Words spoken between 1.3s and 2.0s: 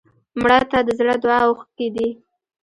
اوښکې